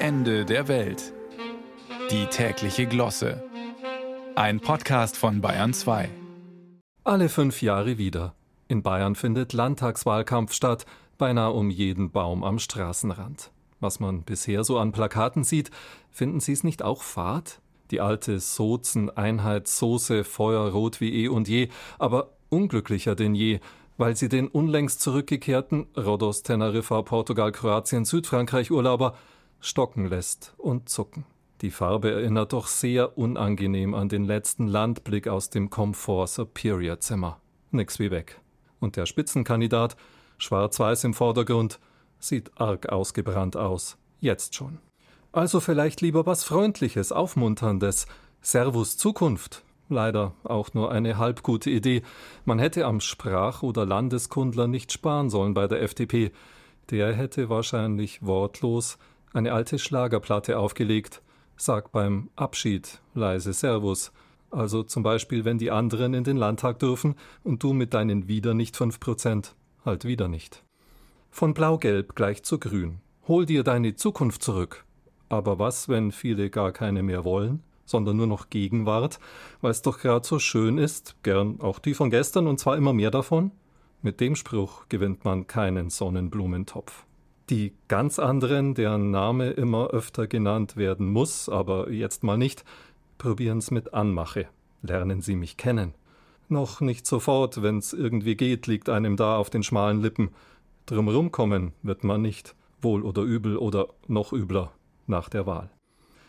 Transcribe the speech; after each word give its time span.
Ende 0.00 0.44
der 0.44 0.68
Welt. 0.68 1.12
Die 2.12 2.26
tägliche 2.26 2.86
Glosse. 2.86 3.42
Ein 4.36 4.60
Podcast 4.60 5.16
von 5.16 5.40
Bayern 5.40 5.74
2. 5.74 6.08
Alle 7.02 7.28
fünf 7.28 7.62
Jahre 7.62 7.98
wieder. 7.98 8.36
In 8.68 8.84
Bayern 8.84 9.16
findet 9.16 9.52
Landtagswahlkampf 9.52 10.52
statt, 10.52 10.86
beinahe 11.18 11.50
um 11.50 11.68
jeden 11.68 12.12
Baum 12.12 12.44
am 12.44 12.60
Straßenrand. 12.60 13.50
Was 13.80 13.98
man 13.98 14.22
bisher 14.22 14.62
so 14.62 14.78
an 14.78 14.92
Plakaten 14.92 15.42
sieht, 15.42 15.72
finden 16.12 16.38
Sie 16.38 16.52
es 16.52 16.62
nicht 16.62 16.84
auch 16.84 17.02
fad? 17.02 17.60
Die 17.90 18.00
alte 18.00 18.38
Sozen-Einheit 18.38 19.66
Soße 19.66 20.22
Feuerrot 20.22 21.00
wie 21.00 21.24
eh 21.24 21.28
und 21.28 21.48
je, 21.48 21.70
aber 21.98 22.34
unglücklicher 22.50 23.16
denn 23.16 23.34
je, 23.34 23.58
weil 23.96 24.14
sie 24.14 24.28
den 24.28 24.46
unlängst 24.46 25.00
zurückgekehrten 25.00 25.88
Rhodos, 25.96 26.44
Teneriffa, 26.44 27.02
Portugal, 27.02 27.50
Kroatien, 27.50 28.04
Südfrankreich 28.04 28.70
Urlauber 28.70 29.16
stocken 29.60 30.06
lässt 30.06 30.54
und 30.58 30.88
zucken. 30.88 31.24
Die 31.60 31.70
Farbe 31.70 32.12
erinnert 32.12 32.52
doch 32.52 32.68
sehr 32.68 33.18
unangenehm 33.18 33.94
an 33.94 34.08
den 34.08 34.24
letzten 34.24 34.68
Landblick 34.68 35.26
aus 35.26 35.50
dem 35.50 35.70
Comfort 35.70 36.28
Superior 36.28 37.00
Zimmer. 37.00 37.40
Nix 37.72 37.98
wie 37.98 38.12
weg. 38.12 38.40
Und 38.78 38.96
der 38.96 39.06
Spitzenkandidat, 39.06 39.96
schwarz-weiß 40.38 41.02
im 41.04 41.14
Vordergrund, 41.14 41.80
sieht 42.20 42.52
arg 42.60 42.88
ausgebrannt 42.88 43.56
aus. 43.56 43.98
Jetzt 44.20 44.54
schon. 44.54 44.78
Also 45.32 45.58
vielleicht 45.60 46.00
lieber 46.00 46.26
was 46.26 46.44
Freundliches, 46.44 47.10
Aufmunterndes. 47.12 48.06
Servus 48.40 48.96
Zukunft. 48.96 49.64
Leider 49.88 50.34
auch 50.44 50.74
nur 50.74 50.92
eine 50.92 51.18
halbgute 51.18 51.70
Idee. 51.70 52.02
Man 52.44 52.58
hätte 52.58 52.84
am 52.84 53.00
Sprach- 53.00 53.62
oder 53.62 53.84
Landeskundler 53.84 54.68
nicht 54.68 54.92
sparen 54.92 55.28
sollen 55.30 55.54
bei 55.54 55.66
der 55.66 55.82
FDP. 55.82 56.30
Der 56.90 57.14
hätte 57.14 57.48
wahrscheinlich 57.48 58.24
wortlos 58.24 58.98
eine 59.32 59.52
alte 59.52 59.78
Schlagerplatte 59.78 60.58
aufgelegt. 60.58 61.22
Sag 61.56 61.92
beim 61.92 62.30
Abschied 62.36 63.00
leise 63.14 63.52
Servus. 63.52 64.12
Also 64.50 64.82
zum 64.82 65.02
Beispiel, 65.02 65.44
wenn 65.44 65.58
die 65.58 65.70
anderen 65.70 66.14
in 66.14 66.24
den 66.24 66.36
Landtag 66.36 66.78
dürfen 66.78 67.14
und 67.44 67.62
du 67.62 67.72
mit 67.72 67.94
deinen 67.94 68.28
wieder 68.28 68.54
nicht 68.54 68.76
fünf 68.76 69.00
Prozent. 69.00 69.54
Halt 69.84 70.04
wieder 70.04 70.28
nicht. 70.28 70.64
Von 71.30 71.54
blau-gelb 71.54 72.14
gleich 72.14 72.42
zu 72.42 72.58
grün. 72.58 73.00
Hol 73.26 73.44
dir 73.44 73.62
deine 73.62 73.94
Zukunft 73.94 74.42
zurück. 74.42 74.84
Aber 75.28 75.58
was, 75.58 75.88
wenn 75.88 76.12
viele 76.12 76.48
gar 76.48 76.72
keine 76.72 77.02
mehr 77.02 77.24
wollen? 77.24 77.62
sondern 77.88 78.16
nur 78.16 78.26
noch 78.26 78.50
Gegenwart, 78.50 79.18
weil 79.60 79.70
es 79.70 79.82
doch 79.82 79.98
gerade 79.98 80.26
so 80.26 80.38
schön 80.38 80.78
ist, 80.78 81.16
gern 81.22 81.60
auch 81.60 81.78
die 81.78 81.94
von 81.94 82.10
gestern 82.10 82.46
und 82.46 82.60
zwar 82.60 82.76
immer 82.76 82.92
mehr 82.92 83.10
davon? 83.10 83.50
Mit 84.02 84.20
dem 84.20 84.36
Spruch 84.36 84.88
gewinnt 84.88 85.24
man 85.24 85.46
keinen 85.46 85.90
Sonnenblumentopf. 85.90 87.04
Die 87.50 87.72
ganz 87.88 88.18
anderen, 88.18 88.74
deren 88.74 89.10
Name 89.10 89.50
immer 89.50 89.88
öfter 89.88 90.26
genannt 90.26 90.76
werden 90.76 91.10
muss, 91.10 91.48
aber 91.48 91.90
jetzt 91.90 92.22
mal 92.22 92.36
nicht, 92.36 92.62
probieren's 93.16 93.70
mit 93.70 93.94
Anmache. 93.94 94.48
Lernen 94.82 95.22
Sie 95.22 95.34
mich 95.34 95.56
kennen. 95.56 95.94
Noch 96.50 96.82
nicht 96.82 97.06
sofort, 97.06 97.62
wenn's 97.62 97.94
irgendwie 97.94 98.36
geht, 98.36 98.66
liegt 98.66 98.90
einem 98.90 99.16
da 99.16 99.38
auf 99.38 99.48
den 99.48 99.62
schmalen 99.62 100.02
Lippen. 100.02 100.30
Drumherum 100.84 101.32
kommen 101.32 101.72
wird 101.82 102.04
man 102.04 102.20
nicht, 102.20 102.54
wohl 102.82 103.02
oder 103.02 103.22
übel 103.22 103.56
oder 103.56 103.88
noch 104.06 104.34
übler 104.34 104.72
nach 105.06 105.30
der 105.30 105.46
Wahl. 105.46 105.70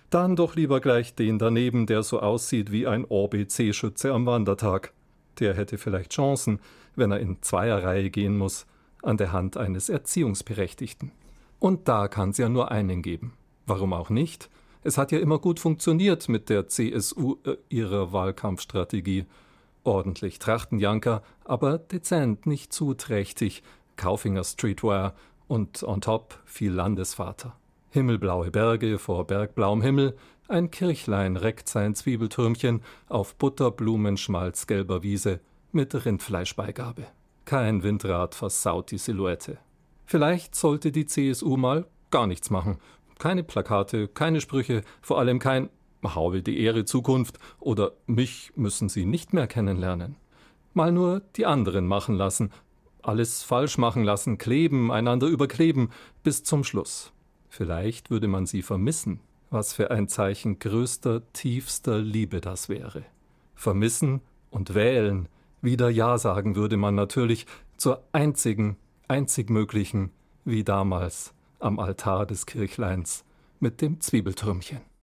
Dann 0.09 0.37
doch 0.37 0.55
lieber 0.55 0.79
gleich 0.79 1.15
den 1.15 1.37
daneben, 1.37 1.85
der 1.85 2.01
so 2.01 2.21
aussieht 2.21 2.71
wie 2.71 2.87
ein 2.87 3.05
OBC-Schütze 3.05 4.13
am 4.13 4.25
Wandertag. 4.25 4.93
Der 5.39 5.53
hätte 5.53 5.77
vielleicht 5.77 6.13
Chancen, 6.13 6.59
wenn 6.95 7.11
er 7.11 7.19
in 7.19 7.41
Zweierreihe 7.41 8.09
gehen 8.09 8.37
muss, 8.37 8.65
an 9.01 9.17
der 9.17 9.31
Hand 9.31 9.57
eines 9.57 9.89
Erziehungsberechtigten. 9.89 11.11
Und 11.59 11.87
da 11.87 12.07
kann 12.07 12.29
es 12.29 12.37
ja 12.37 12.49
nur 12.49 12.71
einen 12.71 13.01
geben. 13.01 13.33
Warum 13.65 13.93
auch 13.93 14.09
nicht? 14.09 14.49
Es 14.81 14.97
hat 14.97 15.11
ja 15.11 15.19
immer 15.19 15.39
gut 15.39 15.59
funktioniert 15.59 16.29
mit 16.29 16.49
der 16.49 16.67
CSU 16.67 17.37
äh, 17.45 17.57
ihrer 17.69 18.13
Wahlkampfstrategie. 18.13 19.25
Ordentlich 19.83 20.39
Trachtenjanker, 20.39 21.23
aber 21.45 21.77
dezent, 21.77 22.45
nicht 22.45 22.73
zu 22.73 22.93
trächtig. 22.93 23.63
Kaufinger 23.97 24.43
Streetwear 24.43 25.13
und 25.47 25.83
on 25.83 25.99
top 26.01 26.39
viel 26.45 26.71
Landesvater. 26.71 27.55
Himmelblaue 27.89 28.51
Berge 28.51 28.99
vor 28.99 29.25
bergblauem 29.25 29.81
Himmel, 29.81 30.15
ein 30.47 30.71
Kirchlein 30.71 31.35
reckt 31.37 31.67
sein 31.67 31.95
Zwiebeltürmchen 31.95 32.81
auf 33.07 33.35
butterblumenschmalzgelber 33.35 35.03
Wiese 35.03 35.41
mit 35.71 36.05
Rindfleischbeigabe. 36.05 37.05
Kein 37.49 37.81
Windrad 37.81 38.35
versaut 38.35 38.91
die 38.91 38.99
Silhouette. 38.99 39.57
Vielleicht 40.05 40.53
sollte 40.53 40.91
die 40.91 41.07
CSU 41.07 41.57
mal 41.57 41.87
gar 42.11 42.27
nichts 42.27 42.51
machen. 42.51 42.77
Keine 43.17 43.43
Plakate, 43.43 44.07
keine 44.07 44.39
Sprüche, 44.39 44.83
vor 45.01 45.17
allem 45.17 45.39
kein 45.39 45.71
Hau 46.03 46.31
will 46.31 46.43
die 46.43 46.59
Ehre 46.59 46.85
Zukunft 46.85 47.39
oder 47.59 47.93
mich 48.05 48.51
müssen 48.55 48.87
Sie 48.87 49.03
nicht 49.07 49.33
mehr 49.33 49.47
kennenlernen. 49.47 50.15
Mal 50.75 50.91
nur 50.91 51.23
die 51.37 51.47
anderen 51.47 51.87
machen 51.87 52.13
lassen, 52.13 52.51
alles 53.01 53.41
falsch 53.41 53.79
machen 53.79 54.03
lassen, 54.03 54.37
kleben, 54.37 54.91
einander 54.91 55.25
überkleben, 55.25 55.89
bis 56.21 56.43
zum 56.43 56.63
Schluss. 56.63 57.11
Vielleicht 57.49 58.11
würde 58.11 58.27
man 58.27 58.45
sie 58.45 58.61
vermissen. 58.61 59.21
Was 59.49 59.73
für 59.73 59.89
ein 59.89 60.07
Zeichen 60.07 60.59
größter, 60.59 61.23
tiefster 61.33 61.97
Liebe 61.97 62.41
das 62.41 62.69
wäre. 62.69 63.05
Vermissen 63.55 64.21
und 64.51 64.75
wählen. 64.75 65.27
Wieder 65.61 65.89
Ja 65.89 66.17
sagen 66.17 66.55
würde 66.55 66.77
man 66.77 66.95
natürlich 66.95 67.45
zur 67.75 68.03
einzigen, 68.11 68.77
einzig 69.07 69.49
möglichen, 69.49 70.11
wie 70.45 70.63
damals 70.63 71.33
am 71.59 71.79
Altar 71.79 72.25
des 72.25 72.45
Kirchleins 72.45 73.25
mit 73.59 73.81
dem 73.81 73.99
Zwiebeltürmchen. 73.99 74.89